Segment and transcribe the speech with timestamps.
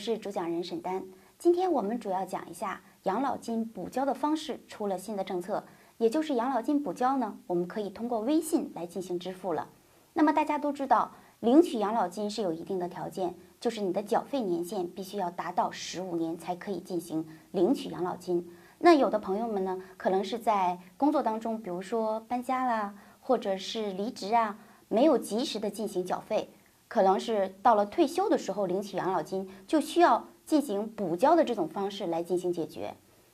[0.00, 1.04] 是主讲人沈丹。
[1.38, 5.62] 今天我们主要讲一下养老金补交的方式出了新的政策，
[5.98, 9.68] 也就是养老金补交呢，我们可以通过微信来进行支付了。
[10.14, 18.50] 那么大家都知道，领取养老金是有一定的条件，就是你的缴费年限必须要达到十五年才可以进行领取养老金。
[18.78, 24.58] 那有的朋友们呢，可能是在工作当中，比如说搬家啦，或者是离职啊，
[24.88, 26.48] 没有及时的进行缴费，
[26.90, 30.28] 可能是到了退休的时候领取养老金就需要。
[30.50, 32.92] 进行补交的这种方式来进行解决。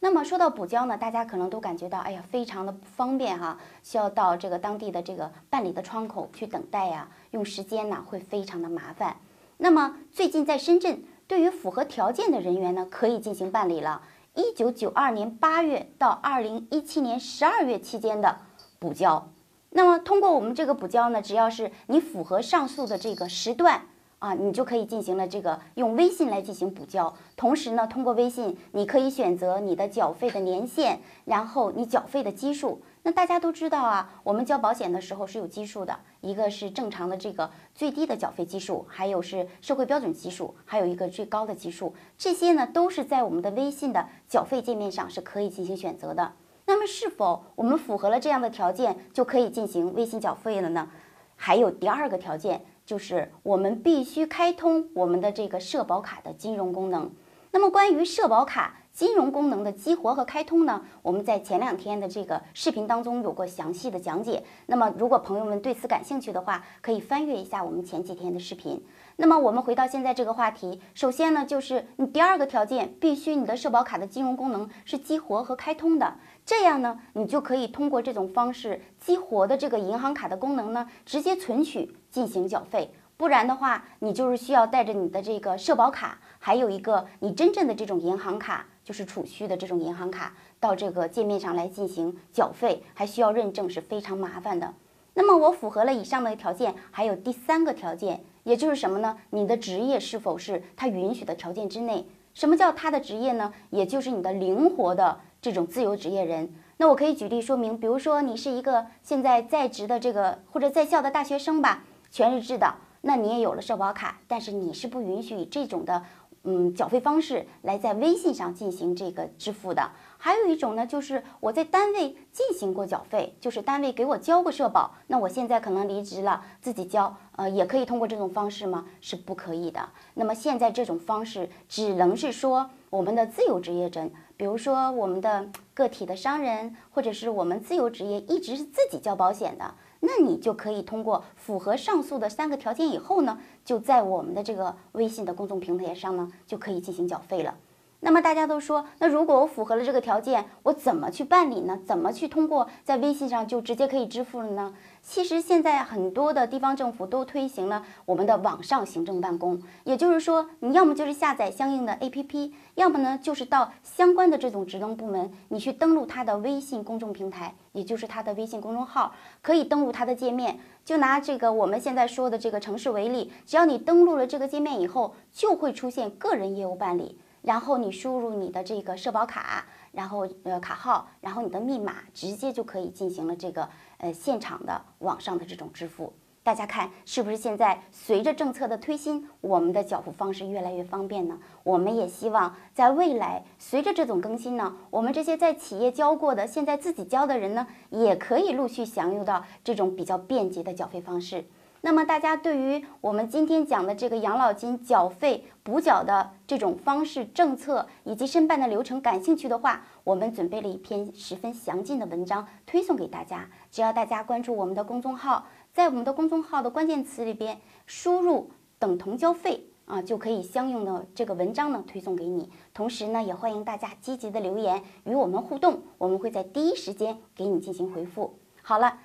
[0.00, 9.16] 那么说到补交呢，大家可能都感觉到，哎呀，非常的不方便哈，需要到这个当地的这个办理的窗口去等待呀，用时间呢会非常的麻烦。
[9.56, 14.02] 那么最近在深圳，对于符合条件的人员呢，可以进行办理了。
[14.34, 18.36] 一九九二年八月到二零一七年十二月期间的
[18.78, 19.30] 补交，
[19.70, 23.82] 那么通过我们这个补交呢，只要是你符合上述的这个时段。
[24.18, 32.82] 啊，你就可以进行了这个用微信来进行补交，同时呢，通过微信你可以选择你的缴费的年限，然后你缴费的基数。
[33.04, 41.94] 那大家都知道啊，我们交保险的时候是有基数的，一个是正常的这个最低的缴费基数，还有是社会标准基数，还有一个最高的基数。
[42.18, 46.32] 这些呢都是在我们的微信的缴费界面上是可以进行选择的。
[46.68, 50.88] 那么是否我们符合了这样的条件就可以进行微信缴费了呢？
[51.34, 52.64] 还有第二个条件。
[52.88, 57.12] 就是我们必须开通我们的这个社保卡的金融功能。
[57.50, 64.42] 那么关于社保卡金融功能的激活和开通呢，我们在前两天的这个视频当中有过详细的讲解。
[64.66, 68.84] 那么如果朋友们对此感兴趣的话，可以翻阅一下我们前几天的视频。
[69.14, 82.92] 那么我们回到现在这个话题，首先呢，就是你第二个条件，必须你的社保卡的金融功能是激活和开通的，这样呢，你就可以通过这种方式激活的这个银行卡的功能呢，直接存取进行缴费。
[83.16, 94.72] 不然的话，你就是需要带着你的这个社保卡，还有一个你真正的这种银行卡，就是储蓄的这种银行卡，到这个界面上来进行缴费，还需要认证，是非常麻烦的。
[95.12, 98.24] 那么我符合了以上的条件，还有第三个条件。
[98.44, 99.18] 也就是什么呢？
[99.28, 102.06] 你的职业是否是他允许的条件之内？
[102.32, 103.52] 什么叫他的职业呢？
[103.68, 106.50] 也就是你的灵活的这种自由职业人。
[106.78, 116.02] 那我可以举例说明，比如说你是一个现在在职的这个或者在校的大学生吧，全日制的，那你也有了社保卡，但是你是不允许以这种的。
[116.44, 128.86] 嗯，缴费方式来在微信上进行这个支付的，还有一种呢，就是我在单位进行过缴费，就是单位给我交过社保，那我现在可能离职了，自己交，呃，也可以通过这种方式吗？
[129.00, 129.88] 是不可以的。
[130.14, 139.74] 那么现在这种方式只能是说我们的自由职业者，比如说我们的个体的商人，或者是我们自由职业一直是自己交保险的。
[140.00, 147.56] 那你就可以通过符合上述的三个条件以后呢，就在我们的这个微信的公众平台上呢，就可以进行缴费了。
[148.00, 151.80] 那么大家都说，那如果我符合了这个条件，我怎么去办理呢？
[151.84, 154.72] 怎么去通过在微信上就直接可以支付了呢？
[155.02, 170.60] 其实现在很多的地方政府都推行了我们的网上行政办公，也就是说，你要么就是下载相应的 APP，要么呢就是到相关的这种职能部门，你去登录他的微信公众平台，也就是他的微信公众号，可以登录他的界面。
[170.84, 177.18] 就拿这个我们现在说的这个城市为例，只要你登录了这个界面以后，就会出现个人业务办理。
[177.48, 183.66] 然后你输入你的这个社保卡，然后呃卡号，然后你的密码，直接就可以进行了这个
[183.96, 186.12] 呃现场的网上的这种支付。
[186.42, 191.38] 大家看是不是现在随着政策的推新，我们的缴付方式越来越方便呢？
[191.62, 201.46] 我们也希望在未来随着这种更新呢，我们这些在企业交过的，现在自己交的人呢，也可以陆续享用到这种比较便捷的缴费方式。
[201.80, 213.48] 那么大家对于我们今天讲的这个养老金缴费补缴的这种方式、政策以及申办的流程感兴趣的话，我们准备了一篇十分详尽的文章推送给大家。
[213.70, 218.50] 只要大家关注我们的公众号，在我们的公众号的关键词里边输入
[218.80, 222.50] “等同交费”啊，就可以相应的这个文章呢推送给你。
[222.74, 228.34] 同时呢，也欢迎大家积极的留言与我们互动，我们会在第一时间给你进行回复。
[228.62, 228.98] 好了。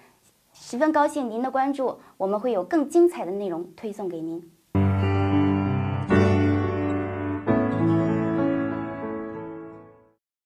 [0.54, 4.52] 十分高兴您的关注，我们会有更精彩的内容推送给您。